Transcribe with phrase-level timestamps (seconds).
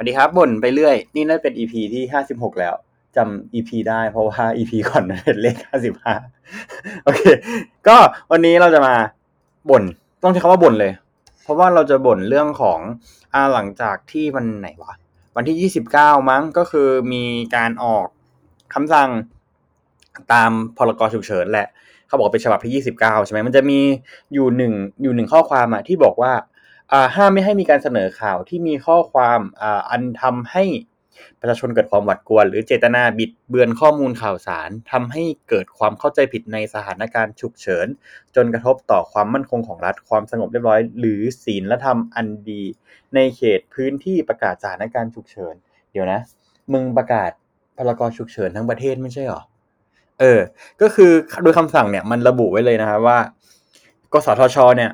[0.00, 2.74] วัสดีครับบ่นไปเรื่อย นี่น่าเป็น EP ที่ห้าสิบหกแล้ว
[3.16, 6.14] จำ EP ได้เพราะว่า EP ก่อนนั้นเป็นเลขห้าสิบห้า
[7.04, 7.20] โอเค
[7.88, 7.96] ก็
[8.30, 8.94] วันนี้เราจะมา
[9.70, 9.82] บ่น
[10.22, 10.92] ต้องใช้คำว่าบ่นเลย
[11.42, 12.80] เพราะว่าเราจะบ่นเรื่องของ
[13.34, 14.94] อ่าหลังจากที่วันไหนวะ
[15.36, 17.24] วันที่ยี่สิบเก้ามั้งก็คือมี
[17.56, 18.06] การออก
[18.74, 19.08] คำสั่ง
[20.32, 21.68] ตามพรกฉุกเฉินแหละ
[22.06, 23.80] เขาบอกเป็นฉบับที่ยี่สิบเก้าใช่ไหมมันจะมี
[24.34, 24.72] อยู่หนึ่ง
[25.02, 26.32] อยู่หนึ่งข้อความอะที่บอกว่า
[27.16, 30.64] ห้ามไม่ให้มีการเสนอข่าวที่มีข้อความอ่าอันทำให้
[31.40, 37.86] ประชาชนเกิดความหวาดกลัว หรือเจตนาบิดเบือนข้อมูลข่าวสารทำให้เกิดความเข้าใจผิดในสถานการณ์ฉุกเฉิน
[38.36, 42.62] จนกระทบต่อความมั่นคงของรัฐความสงบเรียบร้อย หรือศีลธรรมอันดี
[43.14, 45.54] ในเขตพื้นที่ประกาศสถานการณ์ฉุกเฉิน
[45.92, 46.20] เดี๋ยวนะ
[46.72, 47.30] มึงประกาศ
[47.76, 49.42] พรกฉุกเฉินทั้งประเทศไม่ใช่หรอ
[50.20, 50.40] เออ
[50.82, 51.12] ก็คือ
[51.42, 53.18] โดยคำสั่งเนี่ยมันระบุไว้เลยนะครับว่า
[54.12, 54.90] กสทชเนี่ย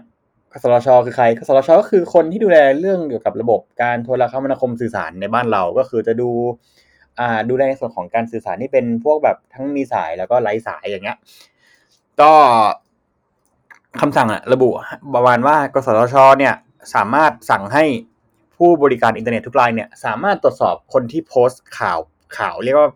[0.62, 6.30] สทชคือใครกสทชก็คือคนที่ดูแลเรื่องเกี่ยวกับระบบการโทรคมนาคมสื่อสารในบ้านเราก็คือจะดู
[7.18, 11.16] อ่าดูแลในส่วนของการสื่อสารที่เป็นพวกแบบทั้งมีสายแล้วก็ไร้สายอย่างเงี้ย
[12.20, 12.32] ก็
[14.00, 14.68] คำสั่งอะระบุ
[15.14, 16.54] ประมาณว่ากสทชเนี่ย
[16.94, 17.84] สามารถสั่งให้
[18.56, 21.98] ผู้บริการอินเทอร์เน็ตทุกรายเนี่ยสามารถตรวจสอบคนที่โพสต์ข่าว
[22.38, 22.88] ข่าวเรียกว่า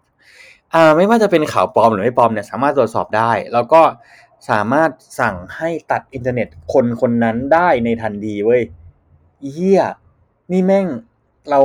[0.74, 3.80] อ่าไม่ว่าจะเป็นข่าวปลอมหรือไม่ปลอมเนี่ยสามารถตรวจสอบได้ แล้วก็
[4.48, 8.62] สามารถสั่งให้ตัดอินเทอร์เน็ตคนคนนั้นได้ในทันทีเว้ย
[9.52, 9.82] เหี้ย
[10.52, 10.86] นี่แม่ง
[11.50, 11.60] เรา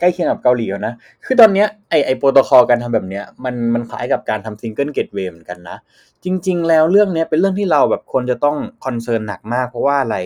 [0.00, 0.94] ใกล้เคียงกับเกาหลีแล้วนะ
[1.24, 5.76] คือตอนเนี้ยไอ้ไอโปรโตคอลการทำแบบเนี้ยมันมันคล้ายกับการทำ single gateway เหมือนกันนะ
[6.24, 10.16] จริง ๆ แล้วเรื่องเนี้ยเป็นเรื่องที่เราแบบควรจะต้อง concern หนักมากเพราะว่าอะไร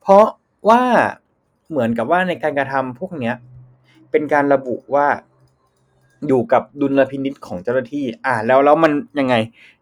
[0.00, 0.24] เพราะ
[0.68, 0.82] ว่า
[1.70, 3.34] เหมือนกับว่าในการกระทำพวกเนี้ย
[4.10, 5.06] เป็นการระบุว่า
[6.28, 9.34] อยู่กับดุลพินิษของเจ้าหน้าที่ อ่า แล้วแล้วมันยังไง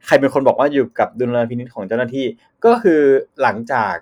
[0.06, 2.26] ใครเป็นคนบอกว่าอยู่กับดุลพินิษของเจ้าหน้าที่
[2.64, 3.00] ก็คือ
[3.42, 3.94] หลังจาก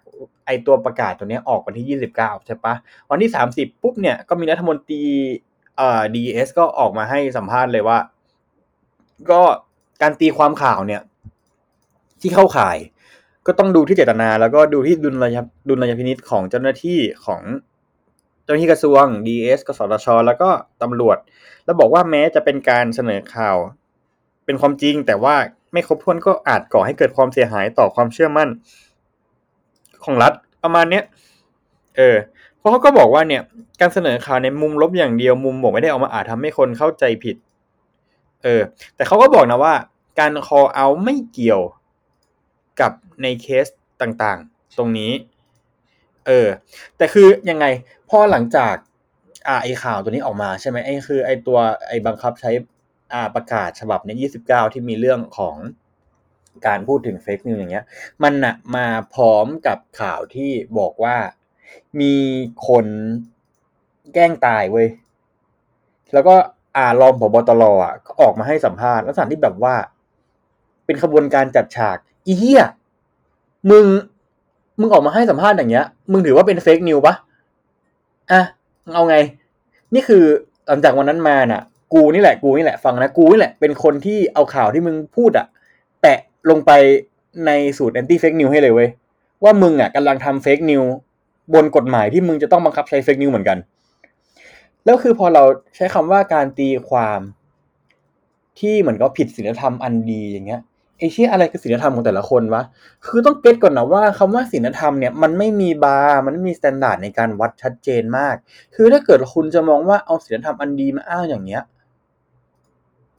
[0.46, 2.74] ไอตัวประกาศตัวนี้ออกวันที่ 29 ใช่ปะ
[3.10, 5.02] วันที่ 30 ปุ๊บเนี่ยก็มีรัฐมนตรี
[5.76, 7.98] เอ่อ DES ก็ออกมาให้สัมภาษณ์เลยว่า
[9.30, 9.40] ก็
[10.02, 11.02] การตีความข่าวเนี่ย
[12.20, 12.76] ที่เข้าข่าย
[13.46, 15.38] ก็ต้องดูที่เจตนา แล้วก็ดูที่ดุลย
[15.68, 17.40] ดุลยพินิษของเจ้าหน้าที่ของ
[18.48, 20.48] จ้าหน้าที่กระทรวง DS กสทช แล้วก็
[20.82, 21.18] ตำรวจ
[21.64, 23.56] แล้วบอกว่าแม้จะเป็นการเสนอข่าว
[24.44, 25.34] เป็นความจริง แต่ว่า
[25.72, 28.48] ไม่ครบถ้วนก็อาจก่อให้เกิดความเสียหายต่อความเชื่อมั่น
[30.04, 30.32] ของรัฐ
[30.62, 31.04] ประมาณเนี้ย
[31.96, 32.16] เออ
[32.58, 33.42] เพราะเขาก็บอกว่าเนี่ย
[33.80, 37.36] การเสนอข่าวในมุมลบอย่างเดียวมุมบวกไม่ได้เอามาอาจทำให้คนเข้าใจผิด
[38.44, 38.62] เออ
[38.96, 39.74] แต่เขาก็บอกนะว่า
[40.18, 41.62] การ call out ไม่เกี่ยว
[42.80, 42.92] กับ
[43.22, 43.66] ในเคส
[44.02, 45.10] ต่างๆ ตรงนี้
[46.28, 46.48] เออ
[46.96, 47.66] แต่คือยังไง
[48.10, 48.74] พอหลังจาก
[49.48, 51.58] อ่าไอข่าวตัวนี้ออกมาใช่ไหมไอคือไอตัว
[51.88, 52.50] ไอบังคับใช้
[53.12, 55.56] อ่าประกาศฉบับเนี้ย29ที่มีเรื่องของ
[56.66, 57.84] การพูดถึงเฟกนิวอย่างเงี้ย
[58.22, 61.16] มันนะมาพร้อมกับข่าวที่บอกว่า
[62.00, 62.14] มี
[62.68, 62.86] คน
[64.14, 64.88] แกล้งตายเว้ย
[66.12, 66.34] แล้วก็
[66.76, 69.74] อ่ารองผบตรอะออกมาให้สัมภาษณ์ลักษณะที่แบบว่า
[70.86, 71.96] เป็นขบวนการจัดฉาก
[72.26, 72.62] อีเหี้ย
[73.70, 73.86] มึง
[74.80, 77.14] มึงออกมาให้สัมภาษณ์อย่างเงี้ย มึงถือว่าเป็นเฟกนิวปะ
[78.32, 78.42] อะ
[78.94, 79.16] เอาไง
[79.94, 80.24] นี่คือ
[80.68, 81.62] หลังจากวันนั้นมาน่ะ
[81.94, 85.46] กูนี่แหละ กูนี่แหละ ฟังนะ กูนี่แหละ เป็นคนที่เอาข่าวที่มึงพูดอะ
[86.00, 86.18] แปะ
[86.50, 86.70] ลงไป
[87.46, 88.88] ในสูตรแอนตี้เฟกนิวให้เลยเว้ย
[89.44, 90.82] ว่ามึงอะกำลังทำ fake news
[91.54, 93.58] บนกฎหมายที่มึงจะต้องบังคับใช้ fake news เหมือนกัน
[94.84, 95.42] แล้วคือพอเรา
[95.76, 97.20] ใช้คำว่าการตีความ
[98.58, 100.60] ที่เหมือนก็ผิดศีลธรรมอันดีอย่างเงี้ย
[100.98, 102.62] ไอ้เชี่ยอะไรคือศีลธรรมของแต่ละคนวะ
[103.06, 108.34] คือต้อง get ก่อนนะว่าคำว่าศีลธรรมเนี่ยมันไม่มีบาร์มันไม่มีมาตรฐานในการวัดชัดเจนมาก
[108.74, 111.62] คือถ้าเกิดคุณจะมองว่าเอาศีลธรรมอันดีมาอ้างอย่างเงี้ย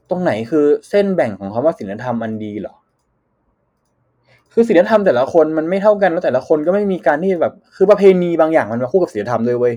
[0.10, 2.76] ตรงไหนคือเส้นแบ่งของคำว่าศีลธรรมอันดีหรอ
[4.54, 9.74] คือศีลธรรมแต่ละคนมันไม่เท่ากันแล้วแต่ละคนก็ไม่มีการที่แบบ คือประเพณีบางอย่างมันมาคู่กับศีลธรรมด้วยเว้ย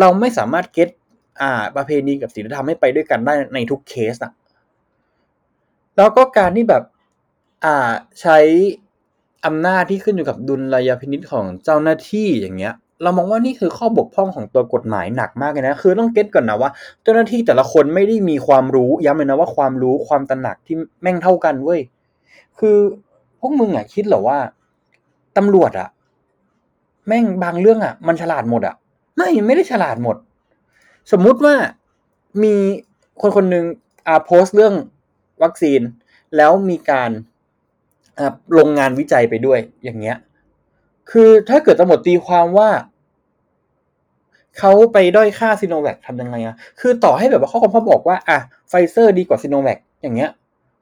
[0.00, 0.88] เราไม่สามารถเก็ต
[1.42, 4.32] อ่า ประเพณีกับศีลธรรมให้ไปด้วยกันได้ในทุกเคสอะ
[5.96, 6.82] แล้วก็การที่แบบ
[7.64, 7.76] อ่า
[8.20, 8.38] ใช้
[9.46, 16.70] อำนาจที่ขึ้นอยู่กับดุลยพินิจของเจ้าหน้าที่อย่างเงี้ย เรามองว่านี่คือข้อบกพร่องของตัวกฎหมายหนักมากเลยนะ คือต้องเก็ตก่อนนะว่า
[17.02, 21.80] เจ้าหน้าที่แต่ละคนไม่ได้มีความรู้ย้ำเลยนะว่าความรู้ความตระหนักที่แม่งเท่ากันเว้ย
[22.58, 22.76] คือ
[23.40, 24.38] พวกมึงอะคิดเหรอว่า
[25.36, 25.88] ตำรวจอะ
[27.06, 28.74] แม่งบางเรื่องอะ มันฉลาดหมดอะ
[29.16, 30.16] ไม่ไม่ได้ฉลาดหมด
[31.12, 31.54] สมมุติว่า
[32.42, 32.54] มี
[33.20, 33.64] คนคนหนึ่ง
[34.06, 34.74] อ่าโพสต์เรื่อง
[35.42, 35.80] วัคซีน
[36.36, 37.10] แล้วมีการ
[38.58, 40.16] ลงงานวิจัยไปด้วยอย่างเงี้ย
[41.10, 42.68] คือถ้าเกิดตำรวจตีความว่า
[44.58, 50.30] เขาไปด้อยค่าซีโนแวคทำยังไงอะคือต่อให้แบบว่าข้อความเขาบอกว่าอะไฟเซอร์ดีกว่าซีโนแวคอย่างเงี้ย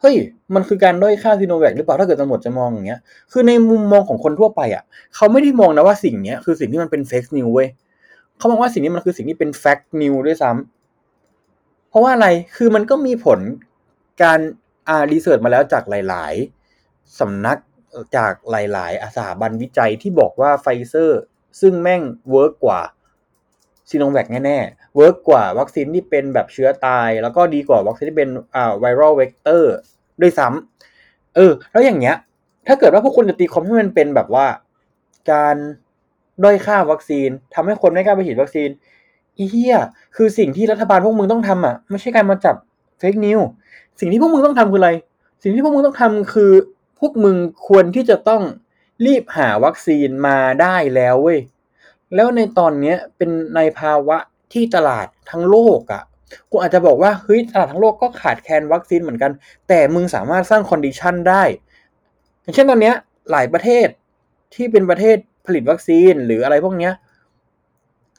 [0.01, 0.15] เฮ้ย
[0.55, 3.01] มันคือการด้อยค่าซีโนแวคหรือเปล่าถ้าเกิดตำรวจจะมองอย่างเงี้ย
[3.33, 4.83] คือในมุมมองของคนทั่วไปอะ
[5.15, 7.69] เขาไม่ได้มองนะว่าสิ่งเนี้ยคือสิ่งที่มันเป็น fake news เว้ย
[8.39, 13.39] เขาบอกว่าสิ่งนี้มันคือสิ่งที่เป็น fact news ด้วยซ้ำเพราะว่าอะไร คือมันก็มีผล
[14.23, 14.39] การ
[14.89, 16.64] อ่า research มาแล้วจากหลาย ๆ
[17.21, 17.59] สำนัก
[18.17, 21.21] จากหลายๆสถาบันวิจัยที่บอกว่าไฟเซอร์
[21.61, 22.81] ซึ่งแม่ง work กว่า
[23.91, 29.75] ซีโนแวคแน่ๆ work กว่าวัคซีนที่เป็นแบบเชื้อตาย แล้วก็ดีกว่าวัคซีนที่เป็นอ่า viral vector
[30.23, 32.17] ด้วยซ้ำเออ แล้วอย่างเงี้ย
[32.67, 34.47] ถ้าเกิดว่าพวกคุณจะตีความให้มันเป็นแบบว่า
[35.33, 35.57] การ
[36.45, 38.69] ด้อยค่าวัคซีนทำให้คนไม่กล้าไปฉีดวัคซีน
[39.39, 39.77] อีเหี้ย
[40.17, 42.57] คือสิ่งที่รัฐบาลพวกมึงต้องทำอะไม่ใช่การมาจับ
[42.99, 43.39] fake news
[44.01, 44.91] สิ่งที่พวกมึงต้องทำคืออะไร
[45.43, 46.53] สิ่งที่พวกมึงต้องทำคือ
[47.07, 47.37] พวกมึง
[47.69, 48.43] ควรที่จะต้อง
[49.07, 51.41] รีบหาวัคซีนมาได้แล้วเว้ย
[52.15, 54.17] แล้วในตอนเนี้ยเป็นในภาวะ
[54.53, 56.03] ที่ตลาดทั้งโลกอะ่ะ
[56.51, 59.33] กูอาจจะบอกว่าเฮ้ยตลาดทั้งโลกก็ขาดแคลนวัคซีนเหมือนกัน
[59.69, 61.43] แต่มึงสามารถสร้าง condition ได้
[62.43, 62.95] อย่างเช่นตอนเนี้ย
[63.31, 63.87] หลายประเทศ
[64.55, 65.17] ที่เป็นประเทศ
[65.47, 66.93] ผลิตวัคซีนหรืออะไรพวกเนี้ย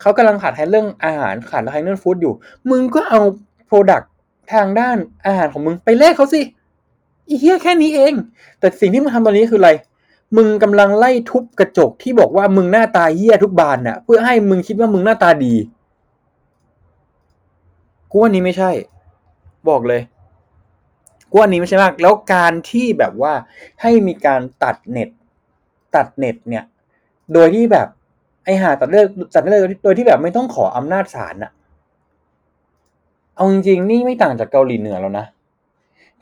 [0.02, 2.34] เขากำลังขาดแคลนเรื่องอาหารขาดแคลนเรื่อง food อยู่
[2.72, 3.22] มึงก็เอา
[3.68, 4.02] product
[4.54, 6.42] ทางด้านอาหารของมึงไปแลกเขาสิ
[7.28, 8.14] อีเหี้ยแค่นี้เอง
[8.60, 9.72] แต่สิ่งที่มึงทำตอนนี้คืออะไร
[10.38, 15.56] มึงกำลังไล่ทุบกระจกที่บอกว่ามึงหน้าตาเหี้ยทุกบานน่ะ เพื่อให้มึงคิดว่ามึงหน้าตาดี
[18.12, 18.72] กูว่านี้ไม่ใช่
[19.70, 20.02] บอกเลย
[21.30, 23.34] กูว่านี้ไม่ใช่มาก แล้วการที่แบบว่า
[23.82, 25.10] ให้มีการตัดเน็ต
[25.96, 26.64] ตัดเน็ตเนี่ย
[27.34, 27.88] โดยที่แบบ
[28.44, 31.52] ไอหาตัดเลือกตัดเลือกโดยที่แบบไม่ต้องขออำนาจศาลน่ะ
[33.36, 35.26] เอาจริงๆนี่ไม่ต่างจากเกาหลีเหนือแล้วนะ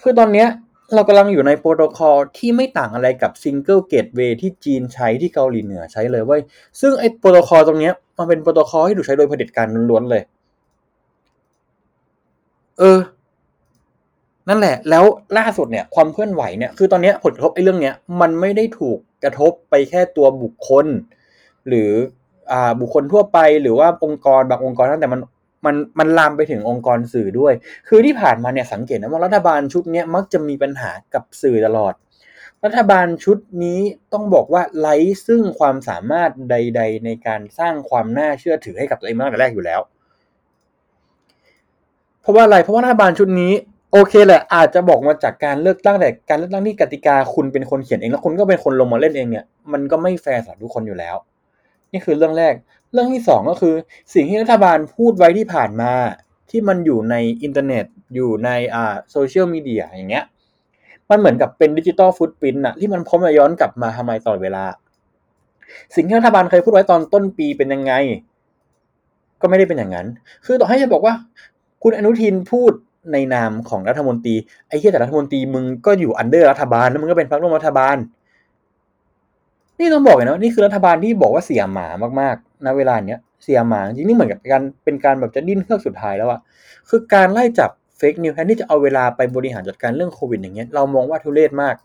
[0.02, 0.48] คือตอนเนี้ย
[0.96, 6.42] เรากำลังอยู่ในโปรโตคอลที่ไม่ต่างอะไรกับ single gateway ที่จีนใช้ที่เกาหลีเหนือใช้เลยเว้ย
[6.82, 10.24] ซึ่งไอ้โปรโตคอลตรงเนี้ยมันเป็นโปรโตคอลที่ถูกใช้โดยเผด็จการล้วนๆเลย
[12.80, 13.00] เออ
[14.50, 15.06] นั่นแหละ แล้ว
[15.38, 20.86] ล่าสุดเนี่ย ความเคลื่อนไหวเนี่ย คือตอนนี้ผลกระทบไอ้เรื่องเนี้ย มันไม่ได้ถูกกระทบไปแค่ตัวบุคคล
[21.68, 21.92] หรือ
[22.52, 25.20] อ่าบุคคลทั่วไปหรือว่าองค์กรบางองค์กรนั่นแต่มัน
[25.66, 27.54] มันมันลามไปถึงองค์กรสื่อด้วย
[27.88, 31.94] คือที่ผ่านมาเนี่ยสังเกตนะว่ารัฐบาลชุดนี้มักจะมีปัญหากับสื่อตลอด
[32.66, 33.80] รัฐบาลชุดนี้
[34.14, 34.96] ต้องบอกว่าไร้
[35.28, 39.82] ซึ่งความสามารถใด ๆ ในการสร้างความน่าเชื่อถือให้กับตัวเองมาตั้งแต่แรกอยู่แล้ว
[42.22, 43.54] เพราะว่าอะไรเพราะว่ารัฐบาลชุดนี้
[43.92, 51.16] โอเคแหละอาจจะบอกมาจากการเลือกตั้งแต่การเลือกตั้งที่กติกาคุณเป็นคนเขียนเองแล้วคุณก็เป็นคนลงมาเล่นเองเนี่ยมันก็ไม่แฟร์สำหรับทุกคนอยู่แล้ว
[51.94, 52.54] นี่คือเรื่องแรก
[52.94, 53.76] เรื่องที่สองก็คือ
[54.14, 55.92] สิ่งที่รัฐบาลพูดไว้ที่ผ่านมา
[56.50, 57.86] ที่มันอยู่ในอินเทอร์เน็ต
[58.16, 60.26] อยู่ในอ่า social media อย่างเงี้ย
[61.10, 64.64] มันเหมือนกับเป็น digital footprint อะที่มันพร้อมจะย้อนกลับมาทำร้ายตลอดเวลา
[65.96, 67.94] สิ่งที่รัฐบาลเคยพูดไว้ตอนต้นปีเป็นยังไง
[69.42, 70.08] ก็ไม่ได้เป็นอย่างนั้น
[70.46, 71.14] คือต่อให้จะบอกว่า
[71.84, 72.72] คุณอนุทินพูด
[73.12, 74.36] ในนามของรัฐมนตรี
[74.68, 77.96] ไอ้เหี้ยแต่รัฐมนตรีมึงก็อยู่ under รัฐบาลแล้วมึงก็เป็นพรรคร่วมรัฐบาล
[79.80, 81.88] นี่ต้องบอกเลยนะว่านี่คือรัฐบาลที่บอกว่าเสียหมา
[82.22, 86.40] มากๆณเวลาเนี้ยเสียหมาจริงนี่เหมือนกับการเป็นการแบบจะดิ้นเครื่องสุดท้ายแล้วอะ
[86.90, 91.76] คือการไล่จับเฟกนิวแทนที่จะเอาเวลาไปบริหารจัดการเรื่องโควิดอย่างเงี้ยเรามองว่าทุเรศมาก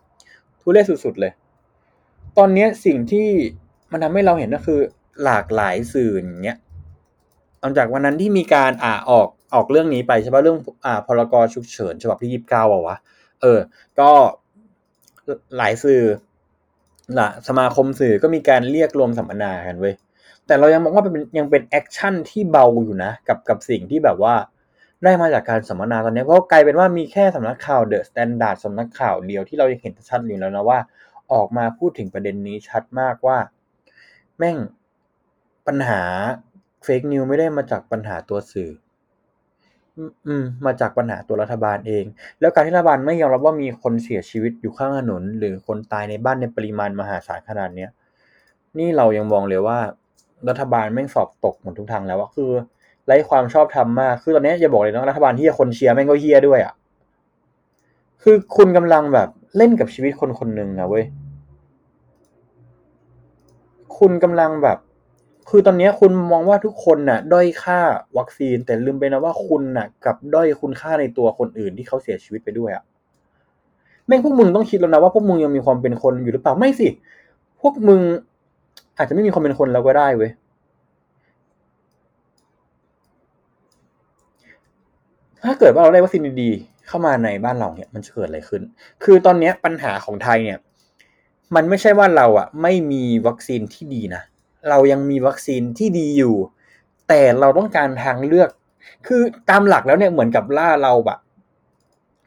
[0.61, 1.31] ทุเรศสุดๆเลย
[2.37, 3.27] ตอนเนี้ยสิ่งที่
[3.91, 4.79] มันทำให้เราเห็นก็คือ
[5.23, 6.57] หลากหลายสื่ออย่างเงี้ย
[7.59, 12.97] หลังจากวันนั้นที่มีการอ่าออกออกเรื่องนี้ไปใช่ปะเรื่องอ่าพรกฉุกเฉินฉบับที่ยี่สิบเก้าอะวะ
[13.41, 13.59] เออ
[13.99, 14.09] ก็
[15.57, 16.01] หลายสื่อ
[17.17, 19.93] ละสมาคมสื่อก็มีการเรียกรวมสัมมนากันเว้ย
[20.45, 24.35] แต่เรายังมองว่าเป็นยังเป็น action ที่เบาอยู่นะ กับกับสิ่งที่แบบว่า
[25.03, 30.79] ได้มาจากการสัมมนาตอนนี้เพราะกลายเป็นว่ามีแค่สำนักข่าวเดอะสแตนดาร์ดสำนักข่าวเดียวที่เรายังเห็นชัดอยู่แล้วนะว่า
[31.33, 33.37] ออกมาพูดถึงประเด็นนี้ชัดมากว่า
[34.37, 34.57] แม่ง
[35.67, 36.01] ปัญหา
[36.83, 38.69] fake news ไม่ได้มาจากปัญหาตัวสื่อ
[40.27, 42.05] อืมมาจากปัญหาตัวรัฐบาลเอง
[42.39, 47.89] แล้วการที่รัฐบาลไม่ยอมรับว่ามีคนเสียชีวิตอยู่ข้างถนน หรือคนตายในบ้านในปริมาณมหาศาลขนาดเนี้ย
[48.77, 49.77] นี่เรายังมองเลยว่า
[50.49, 52.51] รัฐบาลแม่งสอบตกหมดทุกทางแล้วว่าคือ
[53.05, 56.73] ไร้ความชอบธรรมมากคือตอนนี้อย่าบอกเลยนะรัฐบาลที่คนเชียร์แม่งก็เฮี้ยด้วยอะ
[58.23, 61.05] คือคุณกำลังแบบเล่นกับชีวิตคนคนหนึ่งนะเว้ย
[63.97, 64.77] คุณกำลังแบบ
[65.49, 67.79] คือตอนนี้คุณมองว่าทุกคนน่ะ ด้อยค่า
[68.17, 72.83] วัคซีน แต่ลืมไปนะว่าคุณน่ะกับด้อยคุณค่าในตัวคนอื่นที่เขาเสียชีวิตไปด้วยอะ
[74.07, 76.87] แม่งพวกมึงต้องคิดแล้วนะว่าพวกมึงยังมีความเป็นคนอยู่หรือเปล่าไม่สิ
[77.61, 78.01] พวกมึง
[78.97, 80.31] อาจจะไม่มีความเป็นคนแล้วก็ได้เว้ย
[85.43, 88.61] ถ้าเกิดว่าเราได้วัคซีนดีๆเข้ามาในบ้านเราเนี่ยมันจะเกิดอะไรขึ้น
[89.03, 90.59] คือตอนนี้ปัญหาของไทยเนี่ย
[91.55, 94.21] มันไม่ใช่ว่าเราอะไม่มีวัคซีนที่ดีนะ
[94.69, 96.35] เรายังมีวัคซีนที่ดีอยู่
[97.07, 98.49] แต่เราต้องการทางเลือก
[99.07, 101.19] คือตามหลักแล้วเนี่ยเหมือนกับล่าเราแบบ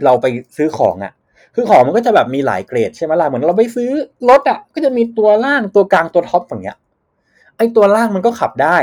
[0.04, 1.12] เราไปซื้อของอะ
[1.54, 3.90] คือของมันก็จะแบบมีหลายเกรดใช่ไหมล่ะเหมือนเราไปซื้อ
[4.28, 6.78] รถอะ ก็จะมีตัวล่างตัวกลางตัวท็อปอย่างเงี้ย
[7.56, 8.76] ไอ้ตัวล่างมันก็ขับได้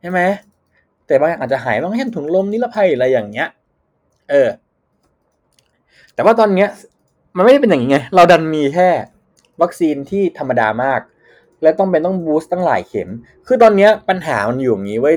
[0.00, 0.20] ใช่ไหม
[1.06, 3.48] แต่บางอย่างอาจจะหายบางเช่นถุงลมนิรภัยอะไรอย่างเงี้ย
[4.30, 4.48] เออ
[6.14, 6.68] แต่ว่าตอนเนี้ย
[7.36, 8.88] มันไม่ได้เป็นอย่างนี้ไง เราดันมีแค่
[9.62, 11.00] วัคซีนที่ธรรมดามาก
[11.62, 13.08] และต้องเป็นต้อง boost ตั้งหลายเข็ม
[13.46, 15.12] คือตอนนี้ปัญหามันอยู่อย่างนี้เว้ย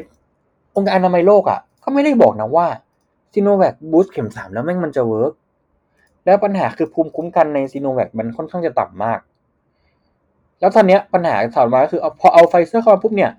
[0.76, 2.68] องค์การอนามัยโลกอะก็ไม่ได้บอกนะว่า
[3.34, 5.34] ซีโนแวค boost เข็มสามแล้วแม่งมันจะ work
[6.26, 9.20] แล้วปัญหาคือภูมิคุ้มกันในซีโนแวคมันค่อนข้างจะต่ำมาก
[10.60, 13.32] แล้วตอนนี้ปัญหาถามมาก็คือพอเอาไฟเซอร์เข้ามาปุ๊บเนี่ย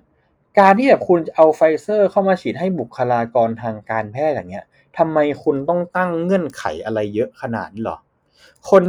[0.59, 4.65] การที่แบบคุณเอาไฟเซอร์เข้ามาฉีดให้บุคลากรทางการแพทย์อย่างเงี้ย
[4.97, 7.97] ทำไมคุณต้องตั้งเงื่อนไขอะไรเยอะขนาดนี้หรอ
[8.69, 8.83] คน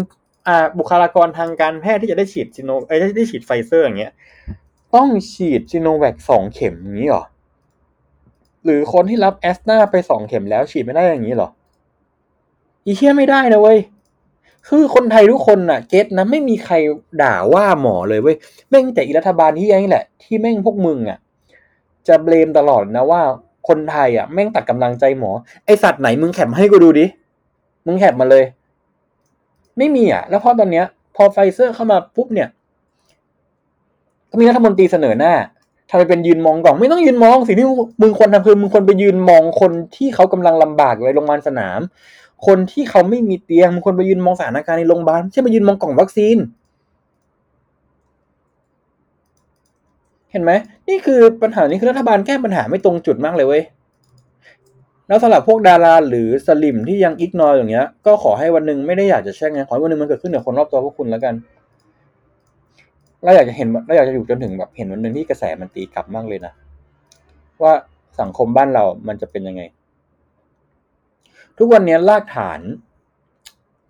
[0.48, 4.12] อ่าบุคลากรทางการแพทย์ที่จะได้ฉีดซีโนเอ้ยได้ฉีดไฟเซอร์อย่างเงี้ย
[4.94, 7.24] ต้องฉีดซีโนแวคสองเข็มอย่างนี้หรอ
[8.64, 11.48] หรือคนที่รับแอสตราไปสองเข็มแล้วฉีดไม่ได้อย่างนี้หรอ
[12.84, 13.78] อีเชี่ยไม่ได้นะเว้ย
[14.68, 16.74] คือคนไทยทุกคนน่ะ get นะไม่มีใคร
[17.22, 18.36] ด่าว่าหมอเลยเว้ย
[18.68, 21.18] แม่งแต่อีรัฐบาลที่ยังนี่แหละ ที่แม่งพวกมึงอะ
[22.08, 23.22] จะเบลมตลอดนะว่า
[23.68, 25.30] คนไทยอะแม่งตัดกำลังใจหมอ
[25.64, 27.06] ไอสัตว์ไหนมึงแคปให้กูดูดิ
[27.86, 28.44] มึงแคปมาเลย
[29.78, 32.48] ไม่มีอะ แล้วพอตอนเนี้ย พอไฟเซอร์เข้ามาปุ๊บเนี่ย
[34.30, 35.32] ก็มีรัฐมนตรีเสนอหน้า
[35.90, 37.66] ทำไปเป็นยืนมองกล่อง ไม่ต้องยืนมองสิ่งที่
[38.02, 41.80] มึงควรทำคือมึงควรไปยืนมองคนที่เขากำลังลำบากอยู่ในโรงพยาบาลสนาม
[42.46, 46.36] คนที่เขาไม่มีเตียงมึงควรไปยืนมองสถานการณ์ในโรงพยาบาลไม่ใช่ไปยืนมองกล่องวัคซีน
[50.30, 50.52] เห็นไหม
[50.88, 53.62] นี่คือปัญหานี้คือรัฐบาลแก้ปัญหาไม่ตรงจุดมากเลยเว้ย
[55.08, 61.34] แล้วสำหรับพวกดาราหรือสลิมที่ยังอิกนออย่างเงี้ย ก็ขอให้วันหนึ่งไม่ได้อยากจะแช่งไงขอให้วันหนึ่งมันเกิดขึ้นกับคนรอบตัวพวกคุณแล้วกัน
[63.24, 66.52] เราอยากจะเห็นเราอยากจะอยู่จนถึงแบบเห็นวันหนึ่งที่กระแสมันตีกลับมากเลยนะ
[67.62, 67.72] ว่า
[68.20, 69.62] สังคมบ้านเรามันจะเป็นยังไง
[71.58, 72.60] ทุกวันนี้รากฐาน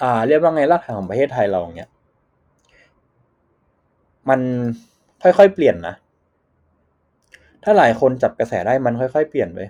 [0.03, 1.91] อ่า เรียกว่าไงรากฐานของประเทศไทยเราเนี้ย
[4.29, 4.41] มัน
[5.23, 5.95] ค่อยๆเปลี่ยนนะ
[7.65, 9.61] ถ้าหลายคนจับกระแสได้มันค่อยๆเปลี่ยนไป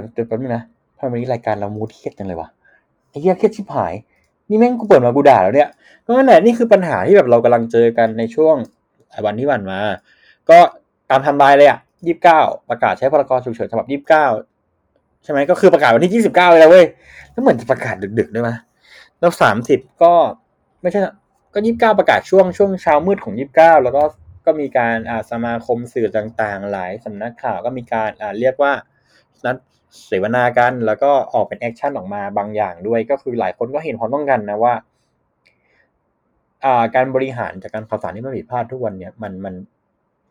[0.00, 0.64] แต่เดี๋ยวแป๊บนึงนะ
[0.98, 2.48] ทำไมวันนี้รายการเรามูดเครียดจังเลยวะ
[3.10, 3.94] ไอ้เหี้ยเครียดชิบหาย
[4.48, 5.68] นี่แม่งกูเปิดมากูด่าแล้วเนี่ย
[6.04, 8.56] ก็นั่นแหละนี่คือปัญหาที่แบบเรากำลังเจอกันในช่วง
[9.26, 9.78] วันที่ผ่านมา
[10.50, 10.58] ก็
[11.10, 12.40] ตามทำลายเลยอะยี่สิบเก้า
[12.70, 14.26] ประกาศใช้พรกฉุกเฉินฉบับยี่สิบเก้า
[15.24, 16.86] ใช่ไหมก็คือประกาศวันที่ยี่สิบเก้าเลยเว้ย
[17.32, 18.58] แล้วเหมือนจะประกาศดึกๆด้วยมั้ย
[19.20, 20.12] แล้วสามสิบก็
[20.82, 21.00] ไม่ใช่
[21.54, 24.02] ก็ยี่สิบเก้าประกาศช่วงช่วงเช้ามืดของยี่สิบเก้าแล้วก็
[24.46, 28.72] ก็มีการอ่าสมาคมสื่อต่างๆ หลายสำนักข่าวก็มีการอ่าเรียกว่า
[29.44, 29.56] นัด
[30.06, 34.74] เสวนากัน แล้วก็ออกเป็น action ออกมาบางอย่างด้วยก็คือหลายคนก็เห็นพ้องต้องกันนะว่า
[36.64, 39.54] อ่าการบริหารจัดการข่าวสารที่มันผิดพลาดทุกวันเนี่ยมันมัน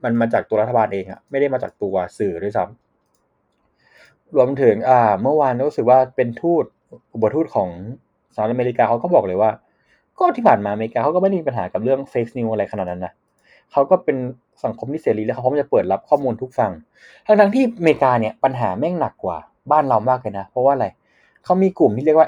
[0.03, 6.65] มันมาจากตัวรัฐบาลเองอะไม่ได้มาจากตัวสื่อด้วยซ้ำรวมถึง อ่า เมื่อวานรู้สึกว่าเป็นทูต
[7.13, 7.69] อุปทูตของ
[8.33, 9.51] สหรัฐอเมริกาเขาก็บอกเลยว่า
[10.19, 13.13] ก็ที่ผ่านมาอเมริกาเขาก็ไม่ได้มีปัญหากับเรื่องเฟกนิวอะไรขนาดนั้นนะ
[13.71, 14.17] เขาก็เป็น
[14.63, 16.71] สังคมที่เสรีแล้วเขาพร้อมจะเปิดรับข้อมูลทุกฝั่ง
[17.25, 19.37] ทั้งทั้งที่อเมริกาเนี่ยปัญหาแม่งหนักกว่า
[19.71, 20.87] บ้านเรามากเลยนะ เพราะว่าอะไร
[21.43, 22.27] เขามีกลุ่มที่เรียกว่า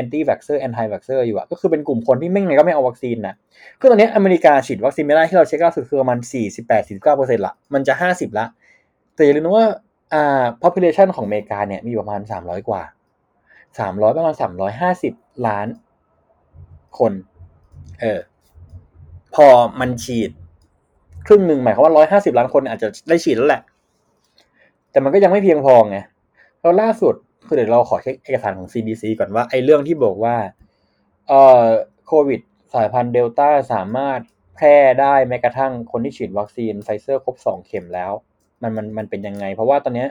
[0.00, 3.34] anti vaxxer anti vaxxer อยู่อะก็คือเป็นกลุ่มคนที่ไม่ไงก็ไม่เอาวัคซีนนะ
[3.80, 6.18] คือตอนนี้อเมริกาฉีดวัคซีนไม่ได้ที่เราเช็คล่าสุดคือประมาณ
[6.54, 8.46] 48 49เปอร์เซ็นต์ละมันจะ 50 ละ
[9.14, 9.66] แต่อย่าลืมว่า
[10.14, 12.82] อ่า population ของอเมริกาเนี่ยมีประมาณ 300 กว่า
[13.48, 14.34] 300 ประมาณ
[14.90, 15.66] 350 ล้าน
[16.98, 17.12] คน
[18.00, 18.20] เออ
[19.34, 19.46] พอ
[19.80, 20.30] มันฉีด
[21.26, 23.62] ครึ่งหนึ่งหมายความว่าร้อยห้าสิบล้านคนอาจจะได้ฉีดแล้วแหละ
[24.90, 25.98] แต่มันก็ยังไม่เพียงพอไง
[26.60, 27.14] แล้วล่าสุด
[27.46, 30.36] คือเดี๋ยวเราขอเช็คเอกสารของ CDC ก่อนว่าไอ้เรื่องที่บอกว่า
[31.28, 31.64] เอ่อ
[32.06, 32.40] โควิด
[32.74, 34.20] สายพันธุ์เดลต้าสามารถ
[34.56, 38.12] แพร่ได้แม้กระทั่งคนที่ฉีดวัคซีนไฟเซอร์ครบสองเข็มแล้ว
[38.62, 40.06] มันมันมันเป็นยังไง เพราะว่าตอนนี้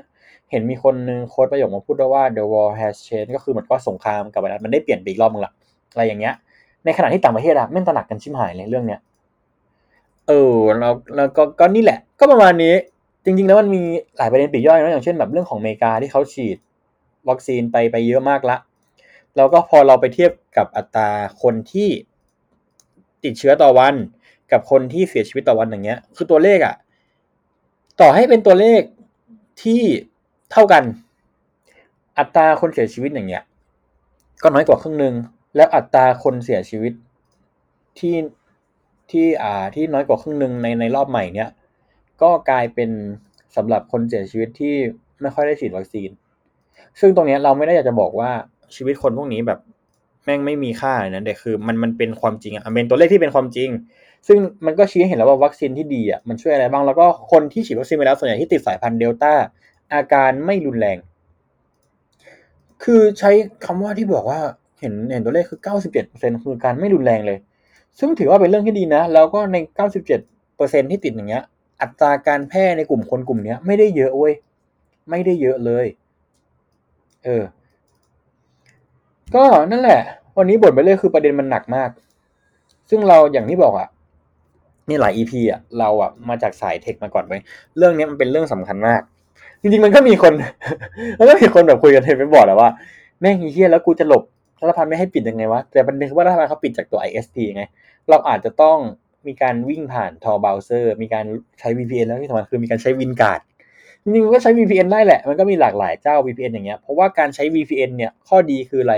[0.51, 5.53] เห็นมีคนนึงโค้ดประโยคมาพูดว่า the war has changed ก็คือเหมือนก็สงครามกับไวรัสมันได้เปลี่ยนไปอีกรอบนึงละ
[5.91, 6.33] อะไรอย่างเงี้ย
[6.85, 8.99] ในขณะที่ต่างประเทศอะไม่ตระหนักกันชิมหายเลยเรื่องเนี้ย
[10.27, 12.75] เออแล้วแล้วก็ก็นี่แหละ ก็ประมาณนี้
[13.23, 13.83] จริง ๆ แล้วมันมี
[14.17, 16.57] หลายประเด็นปีกย่อยนะอย่างเช่นแบบเรื่องของอเมริกาที่เขาฉีด
[17.29, 18.57] วัคซีนไปไปเยอะมากละ
[19.35, 21.09] แล้วก็พอเราไปเทียบกับอัตรา
[21.41, 21.89] คนที่
[23.23, 23.95] ติดเชื้อต่อวัน
[24.51, 26.75] กับคนที่เสียชีวิตต่อวันอย่างเงี้ย คือตัวเลขอะ
[28.01, 28.81] ต่อให้เป็นตัวเลข
[29.63, 29.81] ที่
[30.51, 30.83] เท่ากัน
[32.17, 33.43] อัตราคนเสียชีวิตอย่างเงี้ย
[34.43, 35.13] ก็น้อยกว่าครึ่งหนึ่ง
[35.55, 36.93] แล้วอัตราคนเสียชีวิต
[37.99, 38.13] ที่
[39.13, 41.49] ที่อ่าที่น้อยกว่าครึ่งหนึ่งในในรอบใหม่เนี้ย
[42.21, 42.89] ก็กลายเป็น
[43.55, 44.75] สำหรับคนเสียชีวิตที่
[45.21, 46.09] ไม่ค่อยได้ฉีดวัคซีน
[46.99, 48.31] ซึ่งตรงนี้เราไม่ได้อยากจะบอกว่า
[48.75, 49.59] ชีวิตคนพวกนี้แบบ
[50.23, 53.69] แม่งไม่มีค่าเลยนะแต่คือมันมันเป็นความจริงอะเป็นตัวเลขที่เป็นความจริง
[54.27, 59.33] ซึ่งมันก็ชี้ให้เห็นแล้วว่าวัคซีนที่ดีอะมันช่วยอะไรบ้าง แล้วก็คนที่ฉีดวัคซีนไปแล้วส่วนใหญ่ที่ติดสายพันธุ์เดลต้า
[59.93, 60.97] อาการไม่รุนแรง
[62.83, 63.31] คือใช้
[63.65, 64.39] คำว่าที่บอกว่า
[64.79, 65.59] เห็นเห็นตัวเลขคือ
[66.01, 67.37] 97%คือการไม่รุนแรงเลย
[67.99, 69.57] ซึ่งถือว่าเป็นเรื่องที่ดีนะ แล้วก็ใน
[70.23, 71.43] 97%ที่ติดอย่างเงี้ย
[71.81, 74.33] อัตราการแพร่ในกลุ่มคนกลุ่มเนี้ยไม่ได้เยอะเว้ย
[75.09, 75.85] ไม่ได้เยอะเลย
[77.23, 77.43] เออ
[79.35, 80.01] ก็นั่นแหละ
[80.37, 81.89] วันนี้บ่นไปเลยคือประเด็นมันหนักมาก
[82.89, 83.87] ซึ่งเราอย่างที่บอกอะ
[84.89, 87.37] นี่หลาย EP อะเราอะมาจากสาย tech มาก่อนเว้ย
[87.77, 89.01] เรื่องนี้มันเป็นเรื่องสำคัญมาก
[89.61, 90.33] จริงๆมันก็มีคน
[91.19, 92.69] มันก็มีคนแบบคุยกันเทปไปบอกแหล้วว่า
[93.19, 94.23] แม่งเหี้ยแล้วกูจะหลบ
[94.59, 97.63] รัฐบาลไม่ให้ปิดยังไงวะ แต่ประเด็นคือว่ารัฐบาลเขาปิดจากตัว ISP ไง
[98.09, 98.77] เราอาจจะต้อง
[99.27, 101.25] มีการวิ่งผ่าน Tor browser มีการ
[101.59, 103.39] ใช้ VPN แล้วที่สำคัญคือมีการใช้ WireGuard
[104.03, 108.95] จริงๆก็ใช้ VPN ได้แหละ มันก็มีหลากหลายเจ้า VPN อย่างเงี้ย เพราะว่าการใช้ VPN เนี่ย ข้อดีคืออะไร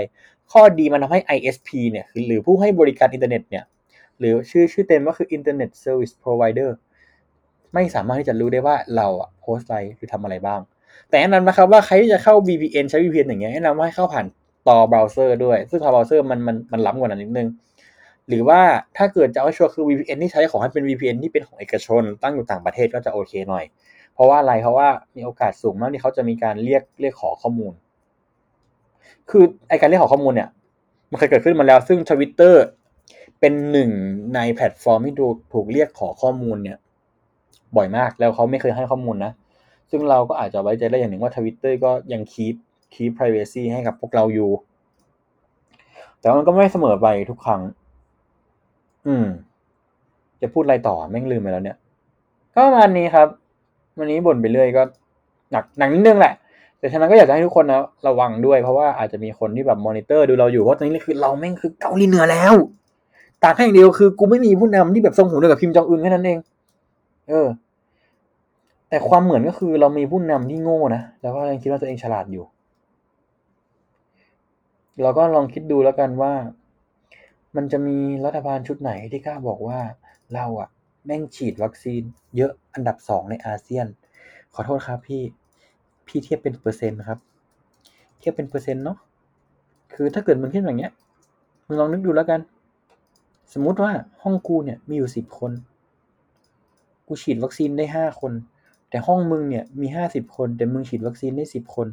[0.52, 3.64] ข้อดีมันทำให้ ISP เนี่ยคือหรือผู้ให้บริการอินเทอร์เน็ตเนี่ย
[4.18, 6.70] หรือชื่อชื่อเต็มก็คือ Internet Service Provider
[7.74, 10.60] ไม่สามารถที่จะรู้ได้ว่าเราอะโพสต์อะไรหรือทำอะไรบ้าง
[11.08, 14.26] แต่แนะนำนะครับว่าใครที่จะเข้า VPN ใช้ VPN อย่างเงี้ยแนะนำว่าให้เข้าผ่าน
[14.68, 17.48] Tor browser ด้วย ซึ่ง Tor browser มันมันมันล้ำกว่านั้นนิดนึง
[18.28, 18.60] หรือว่า
[18.96, 23.64] ถ้าเกิดจะเอาชัวร์คือ VPN ที่ใช้ขอให้เป็น VPN ที่เป็นของเอกชน ตั้งอยู่ต่างประเทศก็จะโอเคหน่อย
[24.14, 27.72] เพราะว่าอะไรเพราะว่ามีโอกาสสูงมากที่เขาจะมีการเรียกเรียกขอข้อมูล
[29.30, 30.48] คือไอการเรียกขอข้อมูลเนี่ย
[31.10, 32.64] มันเคยเกิดขึ้นมาแล้ว ซึ่งทวิตเตอร์
[33.40, 33.90] เป็นหนึ่ง
[34.34, 36.78] ในแพลตฟอร์มที่ถูกถูกเรียกขอข้อมูลเนี่ย
[37.76, 39.32] บ่อยมากแล้วเขาไม่เคยให้ข้อมูลนะ
[39.90, 42.54] ซึ่งเราก็อาจจะไว้ใจได้อย่างหนึ่งว่าทวิตเตอร์ก็ยังคีป
[42.96, 44.50] คีป privacy ให้กับพวกเราอยู่
[46.20, 47.60] แต่ว่ามันก็ไม่เสมอไปทุกครั้ง
[49.06, 49.26] อืม
[50.42, 51.76] จะพูดอะไรต่อแม่งลืมไปแล้วเนี่ย
[52.54, 53.28] ก็ประมาณนี้ครับ
[53.98, 54.82] วันนี้บ่นไปเรื่อยก็
[55.52, 56.34] หนักหนักนิดนึงแหละ
[56.78, 62.54] แต่ฉะนั้นก็อยากจะให้ทุกคนนะระวังด้วยเพราะว่าอาจจะมีคนที่แบบมอนิเตอร์ดูเราอยู่เพราะตอนนี้คือเราแม่งคือเกาหลีเหนือแล้ว
[63.42, 66.38] ต่างแค่อย่างเดียวคือกูไม่มีผู้นำที่แบบทรงหูเดียวกับพิมจองอึนแค่นั้นเอง
[67.28, 67.46] เออ
[68.88, 72.44] แต่ความเหมือนก็คือเรามีผู้นำที่โง่นะแล้วก็ยังคิดว่าตัวเองฉลาดอยู่
[75.02, 76.32] เราก็ลองคิดดูแล้วกันว่า
[77.56, 79.80] มันจะมีรัฐบาลชุดไหนที่กล้าบอกว่า
[80.34, 80.68] เราอะ
[81.04, 82.02] แม่งฉีดวัคซีน
[82.36, 83.86] เยอะอันดับสองในอาเซียน
[84.54, 85.22] ขอโทษครับพี่
[86.06, 87.18] พี่เทียบเป็นเปอร์เซ็นต์ครับ
[88.18, 88.98] เทียบเป็นเปอร์เซ็นต์เนาะ
[89.94, 90.92] คือถ้าเกิดมึงคิดอย่างเงี้ย
[91.66, 92.40] มึงลองนึกดูแล้วกัน
[93.52, 95.52] สมมุติว่าห้องกูเนี่ยมีอยู่สิบคน
[97.06, 98.32] กูฉีดวัคซีนได้ห้าคน
[98.90, 101.88] แต่ห้องมึงเนี่ยมีห้าสิบคน แต่มึงฉีดวัคซีนได้สิบคน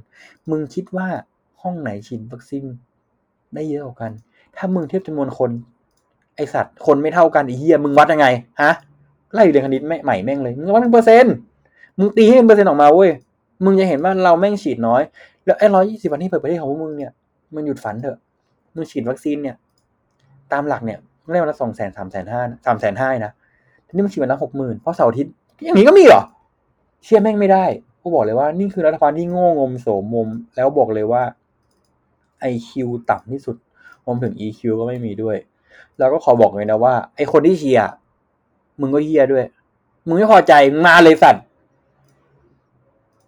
[0.51, 1.07] มึงคิดว่า
[1.61, 2.65] ห้องไหนฉีดวัคซีน
[3.55, 4.11] ได้เยอะกว่ากัน
[4.57, 5.51] ถ้ามึงเทียบจำนวนคน
[6.35, 8.27] ไอสัตว์คนไม่เท่ากันไอเฮียมึงวัดยังไง
[8.61, 8.71] ฮะ
[9.33, 11.35] ไล่เรียนคณิตไม่ใหม่แม่งเลยมึงวัดเป็นเปอร์เซ็นต์
[11.97, 13.09] มึงตีให้เป็นเปอร์เซ็นต์ออกมาเว้ย
[13.65, 15.01] มึงจะเห็นว่าเราแม่งฉีดน้อย
[15.45, 17.11] แล้วไอ้ร้อยยี่สิบวันที่เปิดประเทศของพวกมึงเนี่ย
[17.55, 18.17] มันหยุดฝันเถอะ
[18.75, 19.55] มึงฉีดวัคซีนเนี่ย
[20.51, 20.99] ตามหลักเนี่ย
[21.31, 23.33] ได้วันละสองแสนสามแสนห้าสามแสนห้านะ
[23.87, 26.21] ทีนี้มึงฉีดวันละหกหมื่นเพราะเสาร์อาทิตย์อย่างนี้ก็มีเหรอ
[27.03, 27.65] เชื่อแม่งไม่ได้
[28.01, 31.23] กูบอกเลยว่านี่คือรัฐบาลที่โง่งมโสมมแล้วบอกเลยว่า
[32.51, 32.71] IQ
[33.09, 33.55] ต่ำที่สุด
[34.05, 35.37] รวมถึง EQ ก็ไม่มีด้วย
[35.97, 37.89] แล้วก็ขอบอกเลยนะว่า ไอคนที่เชียร์
[38.81, 39.45] มึงก็เฮียด้วย
[40.07, 40.53] มึงไม่พอใจ
[40.85, 41.43] มาเลยสัตว์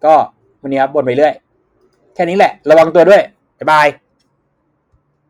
[0.04, 0.14] ก็
[0.60, 1.34] วันนี้ครับบ่นไปเรื่อย
[2.14, 3.22] แค่นี้แหละ ระวังตัวด้วย
[3.58, 3.86] บ๊ายบาย